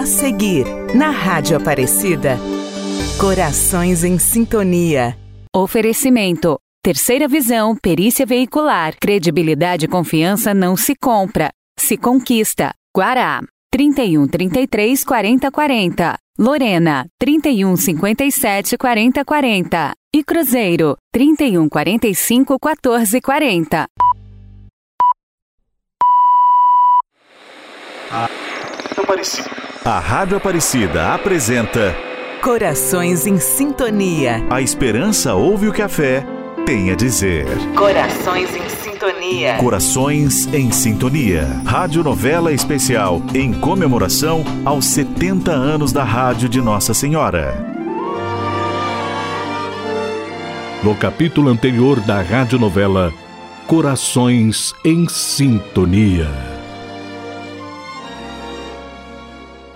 [0.00, 0.64] A seguir,
[0.94, 2.38] na Rádio Aparecida,
[3.18, 5.14] Corações em Sintonia.
[5.54, 6.58] Oferecimento.
[6.82, 12.72] Terceira visão, perícia veicular, credibilidade e confiança não se compra, se conquista.
[12.96, 13.42] Guará.
[13.70, 16.18] 31 33 40 40.
[16.38, 19.92] Lorena, 31 57 40 40.
[20.16, 23.86] E Cruzeiro, 31 45 14 40.
[29.84, 31.96] A Rádio Aparecida apresenta
[32.42, 34.44] Corações em Sintonia.
[34.50, 36.22] A Esperança ouve o que a fé
[36.66, 37.46] tem a dizer.
[37.74, 39.54] Corações em Sintonia.
[39.54, 41.62] Corações em Sintonia.
[41.64, 47.54] Rádio novela especial em comemoração aos 70 anos da Rádio de Nossa Senhora.
[50.84, 53.14] No capítulo anterior da radionovela
[53.66, 56.59] Corações em Sintonia.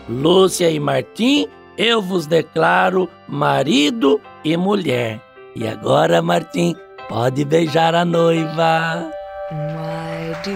[0.09, 5.21] Lúcia e Martim, eu vos declaro marido e mulher.
[5.57, 6.75] E agora, Martim,
[7.09, 9.11] pode beijar a noiva.
[9.51, 10.55] Why do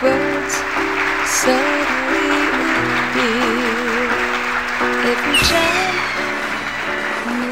[0.00, 0.54] birds
[1.26, 2.46] suddenly
[3.10, 4.10] appear
[5.10, 5.96] every time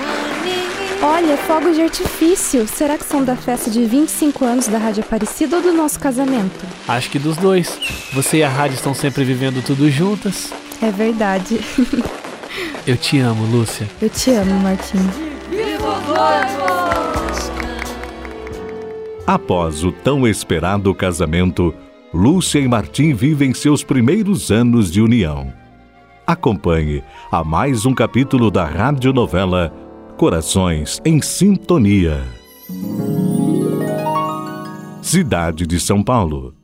[0.00, 1.02] running?
[1.02, 2.66] Olha, fogos de artifício.
[2.66, 6.64] Será que são da festa de 25 anos da Rádio Aparecida ou do nosso casamento?
[6.88, 7.78] Acho que dos dois.
[8.12, 10.52] Você e a rádio estão sempre vivendo tudo juntas.
[10.82, 11.60] É verdade.
[12.86, 13.88] Eu te amo, Lúcia.
[14.00, 14.98] Eu te amo, Martim.
[19.26, 21.74] Após o tão esperado casamento,
[22.12, 25.52] Lúcia e Martim vivem seus primeiros anos de união.
[26.26, 29.72] Acompanhe a mais um capítulo da radionovela
[30.16, 32.22] Corações em Sintonia.
[35.02, 36.54] Cidade de São Paulo.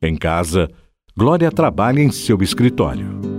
[0.00, 0.70] Em casa,
[1.16, 3.35] Glória trabalha em seu escritório.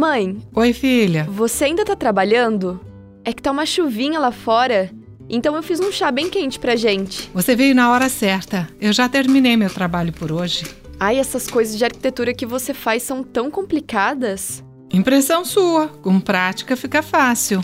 [0.00, 1.26] Mãe, Oi, filha.
[1.28, 2.80] você ainda tá trabalhando?
[3.22, 4.90] É que tá uma chuvinha lá fora.
[5.28, 7.30] Então eu fiz um chá bem quente pra gente.
[7.34, 8.66] Você veio na hora certa.
[8.80, 10.64] Eu já terminei meu trabalho por hoje.
[10.98, 14.64] Ai, essas coisas de arquitetura que você faz são tão complicadas.
[14.90, 15.88] Impressão sua.
[15.88, 17.60] Com prática fica fácil.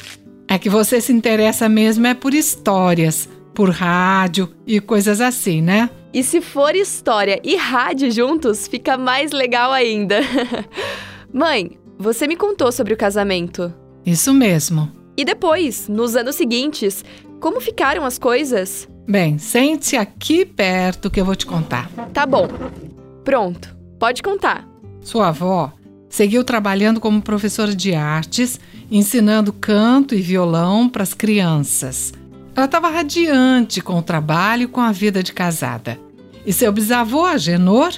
[0.47, 5.89] É que você se interessa mesmo é por histórias, por rádio e coisas assim, né?
[6.13, 10.21] E se for história e rádio juntos, fica mais legal ainda.
[11.33, 13.73] Mãe, você me contou sobre o casamento.
[14.05, 14.91] Isso mesmo.
[15.17, 17.05] E depois, nos anos seguintes,
[17.41, 18.89] como ficaram as coisas?
[19.09, 21.89] Bem, sente-se aqui perto que eu vou te contar.
[22.12, 22.49] Tá bom.
[23.25, 24.69] Pronto, pode contar.
[25.01, 25.73] Sua avó
[26.09, 28.59] seguiu trabalhando como professora de artes,
[28.91, 32.13] ensinando canto e violão para as crianças.
[32.55, 35.99] Ela estava radiante com o trabalho e com a vida de casada.
[36.47, 37.93] E seu bisavô, Agenor,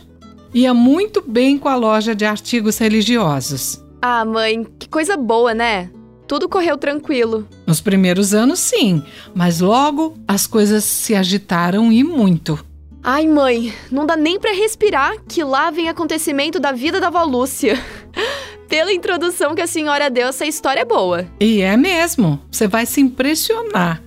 [0.52, 3.80] ia muito bem com a loja de artigos religiosos.
[4.00, 5.90] Ah, mãe, que coisa boa, né?
[6.26, 7.48] Tudo correu tranquilo.
[7.66, 9.02] Nos primeiros anos, sim,
[9.34, 12.64] mas logo as coisas se agitaram e muito.
[13.02, 17.24] Ai, mãe, não dá nem pra respirar que lá vem acontecimento da vida da avó
[17.24, 17.82] Lúcia.
[18.68, 21.26] Pela introdução que a senhora deu, essa história é boa.
[21.40, 24.02] E é mesmo, você vai se impressionar.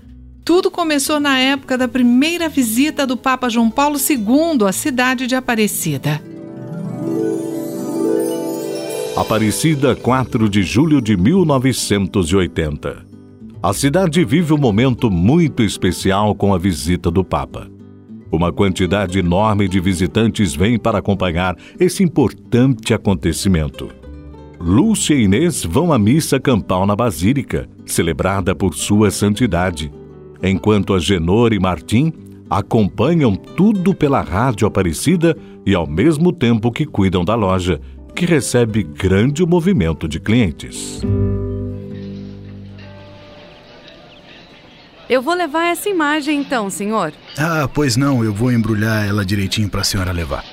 [0.46, 5.36] Tudo começou na época da primeira visita do Papa João Paulo II à cidade de
[5.36, 6.22] Aparecida.
[9.16, 13.06] Aparecida, 4 de julho de 1980.
[13.62, 17.70] A cidade vive um momento muito especial com a visita do Papa.
[18.32, 23.90] Uma quantidade enorme de visitantes vem para acompanhar esse importante acontecimento.
[24.58, 29.92] Lúcia e Inês vão à missa campal na Basílica, celebrada por Sua Santidade,
[30.42, 32.14] enquanto a Genor e Martim
[32.50, 37.80] acompanham tudo pela rádio Aparecida e ao mesmo tempo que cuidam da loja,
[38.16, 41.02] que recebe grande movimento de clientes.
[45.10, 47.12] Eu vou levar essa imagem então, senhor.
[47.38, 50.46] Ah, pois não, eu vou embrulhar ela direitinho para a senhora levar.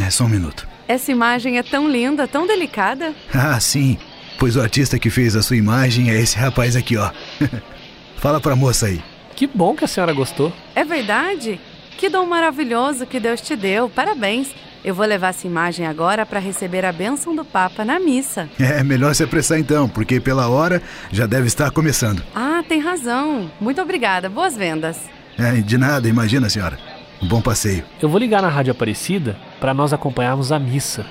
[0.00, 0.66] É só um minuto.
[0.88, 3.14] Essa imagem é tão linda, tão delicada.
[3.34, 3.98] Ah, sim.
[4.38, 7.10] Pois o artista que fez a sua imagem é esse rapaz aqui, ó.
[8.16, 9.02] Fala pra moça aí.
[9.34, 10.52] Que bom que a senhora gostou.
[10.74, 11.60] É verdade?
[11.98, 13.88] Que dom maravilhoso que Deus te deu.
[13.88, 14.54] Parabéns.
[14.86, 18.48] Eu vou levar essa imagem agora para receber a bênção do Papa na missa.
[18.60, 20.80] É melhor se apressar então, porque pela hora
[21.10, 22.22] já deve estar começando.
[22.32, 23.50] Ah, tem razão.
[23.60, 24.28] Muito obrigada.
[24.30, 24.96] Boas vendas.
[25.36, 26.78] É, de nada, imagina, senhora.
[27.20, 27.84] Um bom passeio.
[28.00, 31.04] Eu vou ligar na Rádio Aparecida para nós acompanharmos a missa.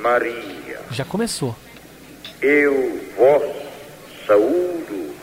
[0.00, 1.54] Maria, Já começou.
[2.40, 3.42] eu vos
[4.26, 5.14] saúdo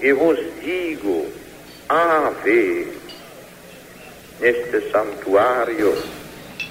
[0.00, 1.26] e vos digo
[1.88, 2.88] ave
[4.44, 5.96] neste santuário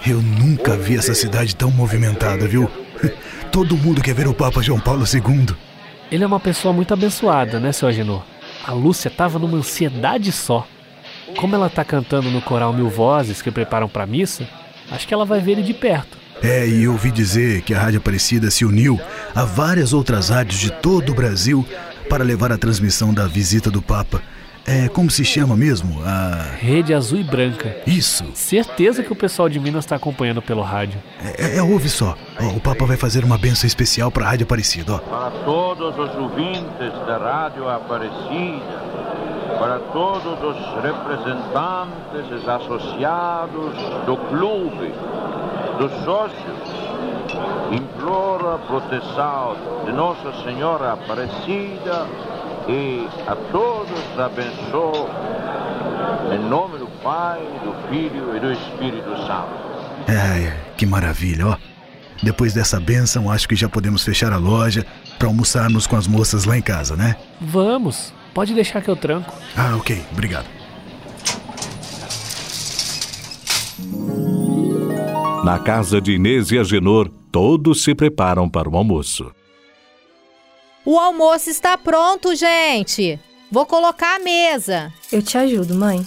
[0.05, 2.69] Eu nunca vi essa cidade tão movimentada, viu?
[3.51, 5.55] Todo mundo quer ver o Papa João Paulo II.
[6.11, 8.23] Ele é uma pessoa muito abençoada, né, seu Agenor?
[8.63, 10.67] A Lúcia tava numa ansiedade só.
[11.35, 14.47] Como ela tá cantando no coral Mil Vozes que preparam pra missa,
[14.91, 16.15] acho que ela vai ver ele de perto.
[16.43, 18.99] É, e eu ouvi dizer que a Rádio Aparecida se uniu
[19.33, 21.65] a várias outras rádios de todo o Brasil
[22.07, 24.21] para levar a transmissão da visita do Papa.
[24.65, 26.01] É, como se chama mesmo?
[26.05, 26.55] A.
[26.57, 27.75] Rede Azul e Branca.
[27.85, 28.23] Isso.
[28.33, 31.01] Certeza que o pessoal de Minas está acompanhando pelo rádio.
[31.37, 32.15] É, é, ouve só.
[32.39, 34.97] Ó, o Papa vai fazer uma benção especial para a Rádio Aparecida, ó.
[34.99, 38.83] Para todos os ouvintes da Rádio Aparecida,
[39.59, 43.75] para todos os representantes associados
[44.05, 44.93] do clube,
[45.77, 46.83] dos sócios,
[47.69, 52.07] imploro a proteção de Nossa Senhora Aparecida
[52.67, 55.09] e a todos abençoo
[56.33, 59.73] em nome do Pai, do Filho e do Espírito Santo.
[60.07, 61.57] É, que maravilha, ó.
[62.21, 64.85] Depois dessa benção, acho que já podemos fechar a loja
[65.19, 67.15] para almoçarmos com as moças lá em casa, né?
[67.39, 68.13] Vamos.
[68.33, 69.33] Pode deixar que eu tranco.
[69.55, 70.01] Ah, ok.
[70.11, 70.45] Obrigado.
[75.43, 79.29] Na casa de Inês e Agenor, todos se preparam para o almoço.
[80.85, 83.17] O almoço está pronto, gente.
[83.49, 84.91] Vou colocar a mesa.
[85.11, 86.05] Eu te ajudo, mãe.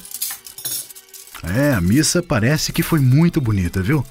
[1.56, 4.04] É, a missa parece que foi muito bonita, viu?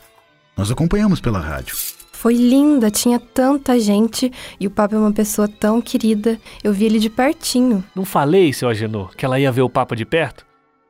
[0.57, 1.75] Nós acompanhamos pela rádio.
[2.11, 6.39] Foi linda, tinha tanta gente e o Papa é uma pessoa tão querida.
[6.63, 7.83] Eu vi ele de pertinho.
[7.93, 10.45] Não falei, seu Agenor, que ela ia ver o Papa de perto?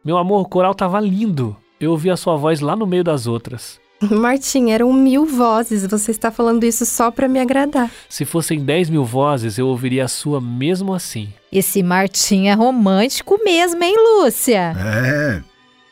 [0.05, 1.57] Meu amor, o coral tava lindo.
[1.79, 3.81] Eu ouvi a sua voz lá no meio das outras.
[4.11, 5.85] Martim, eram mil vozes.
[5.85, 7.89] Você está falando isso só para me agradar.
[8.09, 11.33] Se fossem 10 mil vozes, eu ouviria a sua mesmo assim.
[11.51, 14.73] Esse Martim é romântico mesmo, hein, Lúcia?
[14.77, 15.41] É.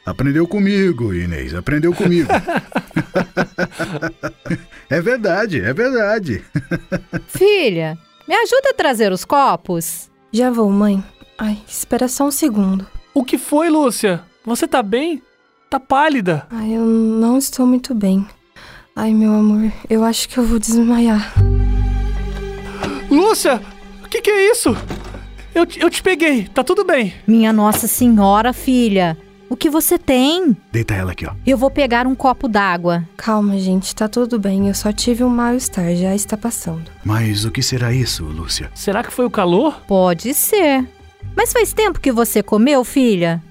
[0.05, 1.55] Aprendeu comigo, Inês.
[1.55, 2.29] Aprendeu comigo.
[4.89, 6.43] é verdade, é verdade.
[7.27, 7.97] Filha,
[8.27, 10.09] me ajuda a trazer os copos?
[10.31, 11.03] Já vou, mãe.
[11.37, 12.85] Ai, espera só um segundo.
[13.13, 14.21] O que foi, Lúcia?
[14.45, 15.21] Você tá bem?
[15.73, 16.45] Tá pálida.
[16.51, 18.27] Ai, eu não estou muito bem.
[18.95, 21.33] Ai, meu amor, eu acho que eu vou desmaiar.
[23.09, 23.59] Lúcia,
[24.05, 24.77] o que, que é isso?
[25.55, 27.11] Eu, te- eu te peguei, tá tudo bem.
[27.25, 29.17] Minha Nossa Senhora, filha.
[29.49, 30.55] O que você tem?
[30.71, 31.33] Deita ela aqui, ó.
[31.43, 33.03] Eu vou pegar um copo d'água.
[33.17, 34.67] Calma, gente, tá tudo bem.
[34.67, 36.83] Eu só tive um mal-estar, já está passando.
[37.03, 38.69] Mas o que será isso, Lúcia?
[38.75, 39.81] Será que foi o calor?
[39.87, 40.87] Pode ser.
[41.35, 43.41] Mas faz tempo que você comeu, filha?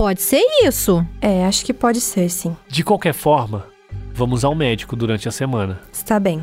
[0.00, 1.06] Pode ser isso.
[1.20, 2.56] É, acho que pode ser, sim.
[2.66, 3.66] De qualquer forma,
[4.14, 5.78] vamos ao médico durante a semana.
[5.92, 6.42] Está bem.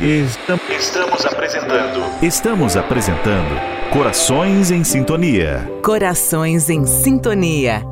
[0.00, 2.24] Estamos apresentando.
[2.24, 3.60] Estamos apresentando
[3.92, 5.70] Corações em Sintonia.
[5.84, 7.82] Corações em Sintonia.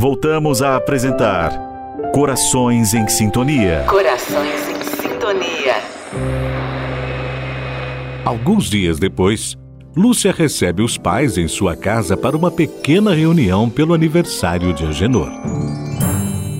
[0.00, 1.52] Voltamos a apresentar
[2.14, 3.84] Corações em Sintonia.
[3.86, 6.47] Corações em Sintonia.
[8.28, 9.56] Alguns dias depois,
[9.96, 15.30] Lúcia recebe os pais em sua casa para uma pequena reunião pelo aniversário de Agenor.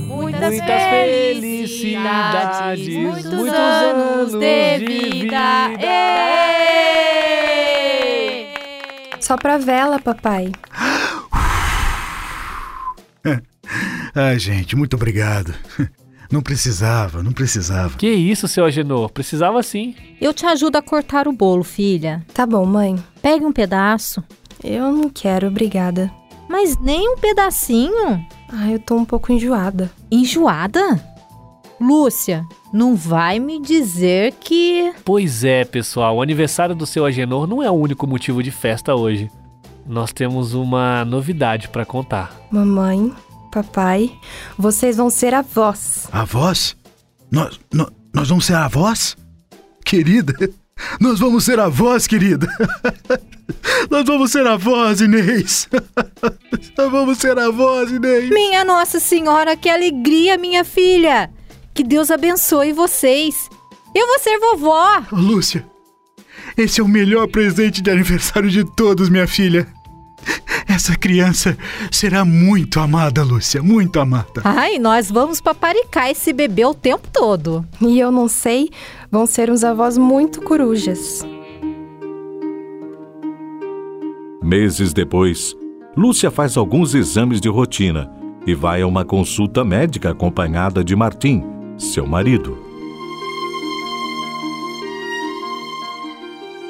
[0.07, 5.69] Muitas, felicidades, muitos, muitos anos anos de de vida.
[5.69, 5.89] vida.
[9.21, 10.51] Só pra vela, papai.
[14.15, 15.53] Ai, gente, muito obrigado.
[16.31, 17.97] Não precisava, não precisava.
[17.97, 19.11] Que isso, seu Agenor?
[19.11, 19.95] Precisava sim.
[20.21, 22.25] Eu te ajudo a cortar o bolo, filha.
[22.35, 23.03] Tá bom, mãe.
[23.23, 24.23] Pegue um pedaço.
[24.63, 26.11] Eu não quero, obrigada.
[26.49, 28.25] Mas nem um pedacinho.
[28.51, 29.91] Ai, eu tô um pouco enjoada.
[30.11, 31.01] Enjoada?
[31.81, 34.93] Lúcia, não vai me dizer que.
[35.05, 38.95] Pois é, pessoal, o aniversário do seu Agenor não é o único motivo de festa
[38.95, 39.31] hoje.
[39.87, 42.37] Nós temos uma novidade para contar.
[42.51, 43.13] Mamãe,
[43.51, 44.11] papai,
[44.57, 46.09] vocês vão ser avós.
[46.13, 46.77] Avós?
[47.31, 49.17] Nós, nó- nós vamos ser avós?
[49.85, 50.35] Querida,
[51.01, 52.47] nós vamos ser avós, querida.
[53.91, 55.69] Nós vamos ser avós, Inês.
[56.77, 58.29] Nós vamos ser avós, Inês.
[58.29, 61.31] Minha Nossa Senhora, que alegria, minha filha!
[61.73, 63.49] Que Deus abençoe vocês.
[63.95, 65.03] Eu vou ser vovó.
[65.11, 65.65] Ô, Lúcia,
[66.57, 69.67] esse é o melhor presente de aniversário de todos, minha filha.
[70.69, 71.57] Essa criança
[71.91, 74.43] será muito amada, Lúcia, muito amada.
[74.45, 77.65] Ai, nós vamos paparicar esse bebê o tempo todo.
[77.81, 78.71] E eu não sei,
[79.11, 81.27] vão ser uns avós muito corujas.
[84.43, 85.55] Meses depois,
[85.97, 88.11] Lúcia faz alguns exames de rotina
[88.47, 91.43] e vai a uma consulta médica acompanhada de Martim,
[91.77, 92.57] seu marido.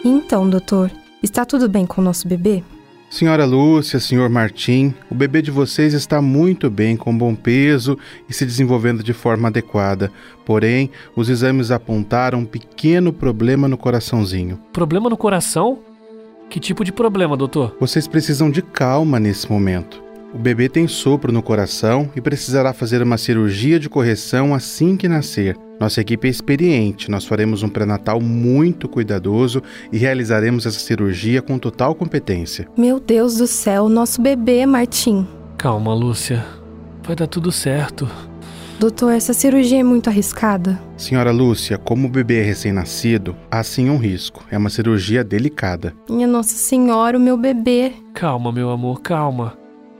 [0.05, 0.91] Então, doutor,
[1.23, 2.63] está tudo bem com o nosso bebê?
[3.11, 7.99] Senhora Lúcia, senhor Martim, o bebê de vocês está muito bem, com bom peso
[8.29, 10.13] e se desenvolvendo de forma adequada.
[10.45, 14.61] Porém, os exames apontaram um pequeno problema no coraçãozinho.
[14.75, 15.79] Problema no coração?
[16.51, 17.75] Que tipo de problema, doutor?
[17.81, 20.08] Vocês precisam de calma nesse momento.
[20.35, 25.09] O bebê tem sopro no coração e precisará fazer uma cirurgia de correção assim que
[25.09, 25.57] nascer.
[25.81, 31.59] Nossa equipe é experiente, nós faremos um pré-natal muito cuidadoso e realizaremos essa cirurgia com
[31.59, 32.69] total competência.
[32.77, 35.27] Meu Deus do céu, nosso bebê, Martim.
[35.57, 36.45] Calma, Lúcia.
[37.03, 38.07] Vai dar tudo certo.
[38.79, 40.79] Doutor, essa cirurgia é muito arriscada?
[40.97, 44.45] Senhora Lúcia, como o bebê é recém-nascido, há sim um risco.
[44.51, 45.95] É uma cirurgia delicada.
[46.09, 47.93] Minha Nossa Senhora, o meu bebê.
[48.13, 49.57] Calma, meu amor, calma.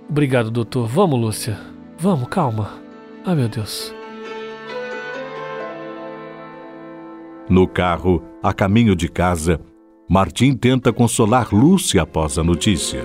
[0.09, 0.89] Obrigado, doutor.
[0.89, 1.59] Vamos, Lúcia.
[1.99, 2.71] Vamos, calma.
[3.25, 3.95] Ai, meu Deus.
[7.49, 9.61] No carro, a caminho de casa,
[10.09, 13.03] Martim tenta consolar Lúcia após a notícia.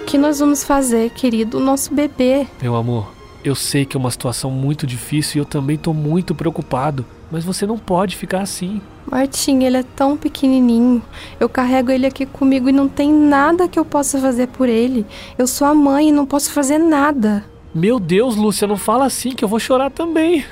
[0.00, 1.58] O que nós vamos fazer, querido?
[1.58, 2.46] O nosso bebê.
[2.60, 3.10] Meu amor,
[3.44, 7.44] eu sei que é uma situação muito difícil e eu também tô muito preocupado, mas
[7.44, 8.80] você não pode ficar assim.
[9.10, 11.02] Martim, ele é tão pequenininho.
[11.40, 15.04] Eu carrego ele aqui comigo e não tem nada que eu possa fazer por ele.
[15.36, 17.44] Eu sou a mãe e não posso fazer nada.
[17.74, 20.44] Meu Deus, Lúcia, não fala assim que eu vou chorar também.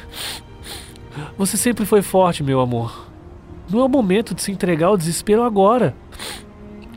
[1.39, 3.09] Você sempre foi forte, meu amor.
[3.71, 5.95] Não é o momento de se entregar ao desespero agora.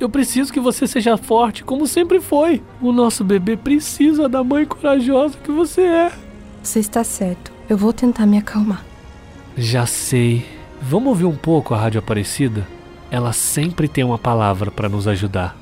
[0.03, 2.61] Eu preciso que você seja forte, como sempre foi.
[2.81, 6.11] O nosso bebê precisa da mãe corajosa que você é.
[6.61, 7.53] Você está certo.
[7.69, 8.83] Eu vou tentar me acalmar.
[9.55, 10.45] Já sei.
[10.81, 12.67] Vamos ouvir um pouco a Rádio Aparecida?
[13.09, 15.55] Ela sempre tem uma palavra para nos ajudar.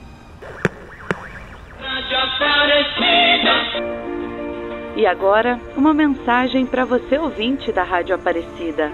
[4.95, 8.91] E agora, uma mensagem para você ouvinte da Rádio Aparecida.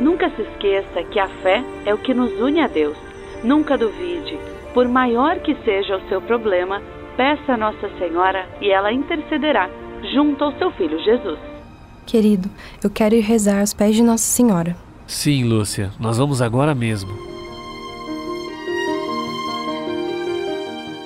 [0.00, 3.09] Nunca se esqueça que a fé é o que nos une a Deus.
[3.42, 4.38] Nunca duvide.
[4.74, 6.80] Por maior que seja o seu problema,
[7.16, 9.68] peça a Nossa Senhora e ela intercederá
[10.12, 11.38] junto ao seu filho Jesus.
[12.06, 12.48] Querido,
[12.82, 14.76] eu quero ir rezar aos pés de Nossa Senhora.
[15.06, 17.10] Sim, Lúcia, nós vamos agora mesmo.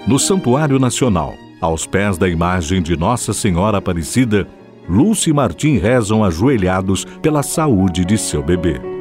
[0.06, 4.46] No Santuário Nacional, aos pés da imagem de Nossa Senhora Aparecida,
[4.86, 8.93] Lúcia e Martim rezam ajoelhados pela saúde de seu bebê.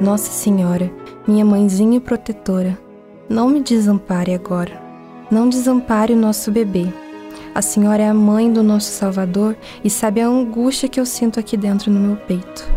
[0.00, 0.92] Nossa Senhora,
[1.26, 2.78] minha mãezinha protetora,
[3.28, 4.82] não me desampare agora.
[5.30, 6.86] Não desampare o nosso bebê.
[7.54, 11.38] A Senhora é a mãe do nosso Salvador e sabe a angústia que eu sinto
[11.38, 12.68] aqui dentro no meu peito.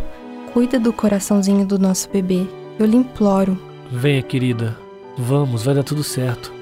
[0.54, 2.48] Cuida do coraçãozinho do nosso bebê.
[2.80, 3.58] Eu lhe imploro.
[3.92, 4.78] Venha, querida.
[5.18, 6.54] Vamos, vai dar tudo certo.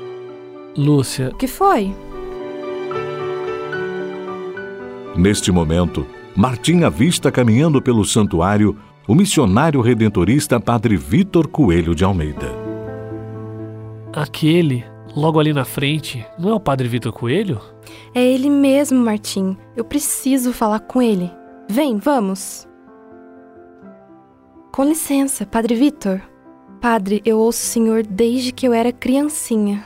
[0.75, 1.29] Lúcia.
[1.33, 1.93] O que foi?
[5.15, 12.47] Neste momento, Martim avista caminhando pelo santuário o missionário redentorista Padre Vitor Coelho de Almeida.
[14.11, 14.83] Aquele,
[15.15, 17.61] logo ali na frente, não é o Padre Vitor Coelho?
[18.15, 19.55] É ele mesmo, Martim.
[19.75, 21.29] Eu preciso falar com ele.
[21.69, 22.67] Vem, vamos.
[24.71, 26.19] Com licença, Padre Vitor.
[26.81, 29.85] Padre, eu ouço o senhor desde que eu era criancinha.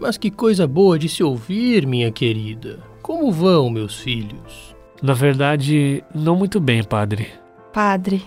[0.00, 2.80] Mas que coisa boa de se ouvir, minha querida.
[3.02, 4.74] Como vão, meus filhos?
[5.00, 7.28] Na verdade, não muito bem, padre.
[7.72, 8.22] Padre,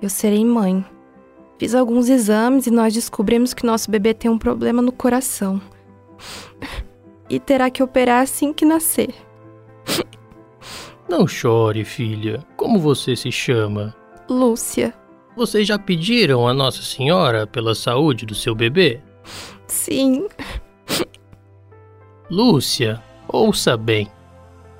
[0.00, 0.84] eu serei mãe.
[1.58, 5.60] Fiz alguns exames e nós descobrimos que nosso bebê tem um problema no coração.
[7.28, 9.12] E terá que operar assim que nascer.
[11.08, 12.44] Não chore, filha.
[12.56, 13.92] Como você se chama?
[14.28, 14.94] Lúcia.
[15.36, 19.00] Vocês já pediram a Nossa Senhora pela saúde do seu bebê?
[19.66, 20.28] Sim.
[22.30, 24.08] Lúcia, ouça bem.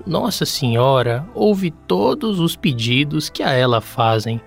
[0.07, 4.41] Nossa Senhora ouve todos os pedidos que a ela fazem,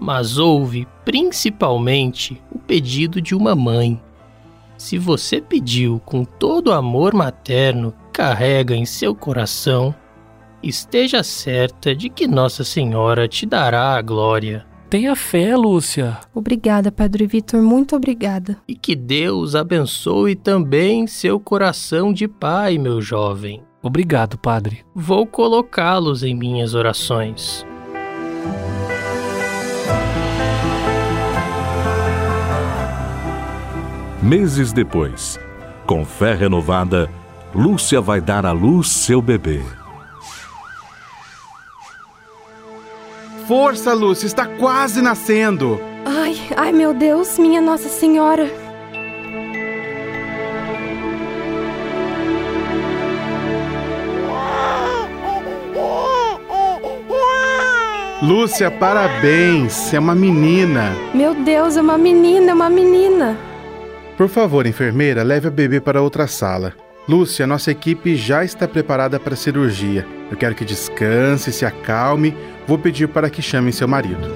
[0.00, 4.00] mas ouve principalmente o pedido de uma mãe.
[4.76, 9.94] Se você pediu com todo o amor materno que carrega em seu coração,
[10.62, 14.66] esteja certa de que Nossa Senhora te dará a glória.
[14.88, 16.18] Tenha fé, Lúcia.
[16.34, 18.56] Obrigada, Padre Vitor, muito obrigada.
[18.66, 23.62] E que Deus abençoe também seu coração de pai, meu jovem.
[23.82, 24.84] Obrigado, Padre.
[24.94, 27.66] Vou colocá-los em minhas orações.
[34.22, 35.38] Meses depois,
[35.86, 37.08] com fé renovada,
[37.54, 39.62] Lúcia vai dar à luz seu bebê.
[43.46, 45.80] Força, Lúcia, está quase nascendo.
[46.04, 48.50] Ai, ai meu Deus, minha Nossa Senhora.
[58.20, 59.94] Lúcia, parabéns!
[59.94, 60.92] É uma menina.
[61.14, 63.47] Meu Deus, é uma menina, é uma menina.
[64.18, 66.74] Por favor, enfermeira, leve a bebê para outra sala.
[67.08, 70.04] Lúcia, nossa equipe já está preparada para a cirurgia.
[70.28, 72.36] Eu quero que descanse, se acalme.
[72.66, 74.28] Vou pedir para que chamem seu marido.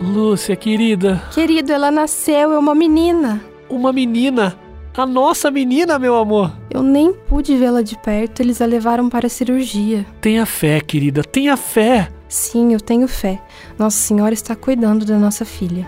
[0.00, 1.22] Lúcia, querida.
[1.32, 3.42] Querido, ela nasceu, é uma menina.
[3.68, 4.56] Uma menina?
[4.96, 6.50] A nossa menina, meu amor.
[6.70, 10.06] Eu nem pude vê-la de perto, eles a levaram para a cirurgia.
[10.18, 12.08] Tenha fé, querida, tenha fé.
[12.26, 13.38] Sim, eu tenho fé.
[13.78, 15.86] Nossa Senhora está cuidando da nossa filha.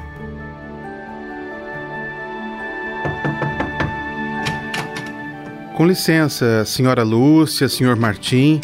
[5.74, 8.60] Com licença, senhora Lúcia, senhor Martim.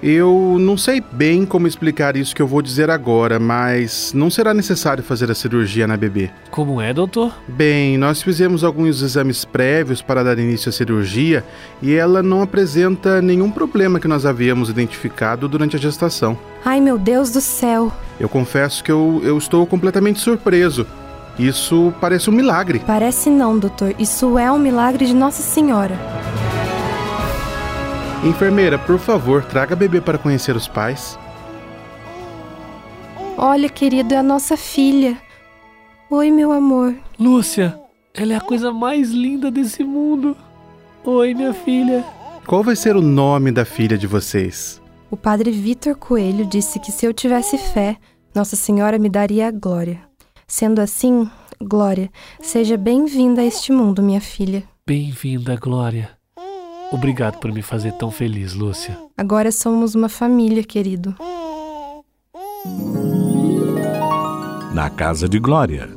[0.00, 4.54] Eu não sei bem como explicar isso que eu vou dizer agora, mas não será
[4.54, 6.30] necessário fazer a cirurgia na bebê.
[6.52, 7.34] Como é, doutor?
[7.48, 11.44] Bem, nós fizemos alguns exames prévios para dar início à cirurgia
[11.82, 16.38] e ela não apresenta nenhum problema que nós havíamos identificado durante a gestação.
[16.64, 17.90] Ai, meu Deus do céu.
[18.20, 20.86] Eu confesso que eu, eu estou completamente surpreso.
[21.36, 22.80] Isso parece um milagre.
[22.86, 23.92] Parece não, doutor.
[23.98, 25.98] Isso é um milagre de Nossa Senhora.
[28.24, 31.18] Enfermeira, por favor, traga a bebê para conhecer os pais.
[33.36, 35.18] Olha, querido, é a nossa filha.
[36.10, 36.94] Oi, meu amor.
[37.20, 37.78] Lúcia,
[38.14, 40.34] ela é a coisa mais linda desse mundo.
[41.04, 42.02] Oi, minha filha.
[42.46, 44.80] Qual vai ser o nome da filha de vocês?
[45.10, 47.98] O padre Vitor Coelho disse que se eu tivesse fé,
[48.34, 50.00] Nossa Senhora me daria a glória.
[50.46, 51.28] Sendo assim,
[51.60, 54.64] Glória, seja bem-vinda a este mundo, minha filha.
[54.86, 56.23] Bem-vinda, Glória.
[56.94, 58.96] Obrigado por me fazer tão feliz, Lúcia.
[59.18, 61.12] Agora somos uma família, querido.
[64.72, 65.88] Na casa de Glória.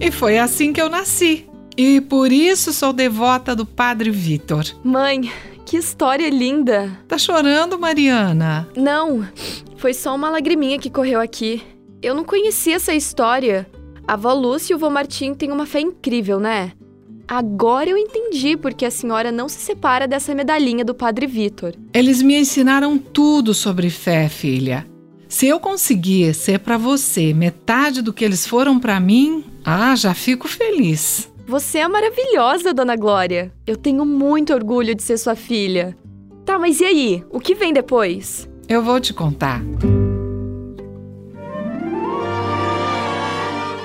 [0.00, 1.46] E foi assim que eu nasci.
[1.76, 4.64] E por isso sou devota do Padre Vitor.
[4.82, 5.30] Mãe,
[5.66, 6.98] que história linda!
[7.06, 8.66] Tá chorando, Mariana?
[8.74, 9.28] Não,
[9.76, 11.62] foi só uma lagriminha que correu aqui.
[12.00, 13.68] Eu não conhecia essa história.
[14.08, 16.72] A avó Lúcia e o vô Martim têm uma fé incrível, né?
[17.28, 21.74] Agora eu entendi porque a senhora não se separa dessa medalhinha do Padre Vitor.
[21.92, 24.86] Eles me ensinaram tudo sobre fé, filha.
[25.28, 30.14] Se eu conseguir ser para você metade do que eles foram para mim, ah, já
[30.14, 31.28] fico feliz.
[31.48, 33.52] Você é maravilhosa, dona Glória.
[33.66, 35.96] Eu tenho muito orgulho de ser sua filha.
[36.44, 37.24] Tá, mas e aí?
[37.28, 38.48] O que vem depois?
[38.68, 39.60] Eu vou te contar.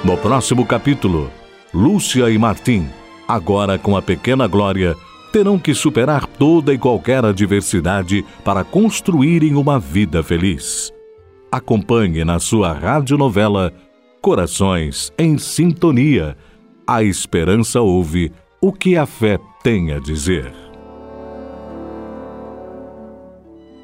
[0.03, 1.31] No próximo capítulo,
[1.73, 2.87] Lúcia e Martim,
[3.33, 4.95] agora com a pequena Glória,
[5.31, 10.91] terão que superar toda e qualquer adversidade para construírem uma vida feliz.
[11.49, 13.73] Acompanhe na sua radionovela
[14.21, 16.37] Corações em Sintonia.
[16.85, 20.60] A esperança ouve o que a fé tem a dizer.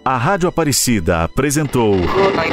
[0.07, 1.97] A Rádio Aparecida apresentou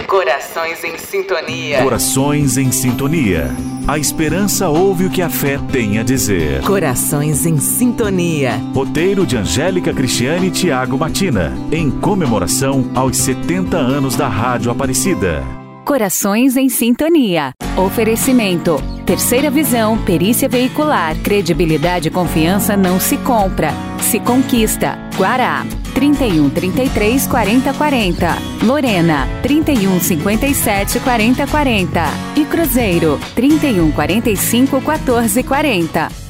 [0.08, 1.82] Corações em Sintonia.
[1.84, 3.48] Corações em Sintonia.
[3.86, 6.62] A esperança ouve o que a fé tem a dizer.
[6.62, 8.60] Corações em Sintonia.
[8.74, 15.44] Roteiro de Angélica Cristiane e Tiago Matina, em comemoração aos 70 anos da Rádio Aparecida.
[15.84, 17.52] Corações em Sintonia.
[17.76, 18.82] Oferecimento.
[19.06, 21.16] Terceira visão, perícia veicular.
[21.18, 23.70] Credibilidade e confiança não se compra,
[24.04, 24.98] se conquista.
[25.16, 25.64] Guará.
[25.94, 28.38] 31 33 40 40.
[28.62, 29.26] Lorena.
[29.42, 32.04] 31 57 40 40.
[32.36, 33.18] E Cruzeiro.
[33.34, 36.23] 31 45 14 40.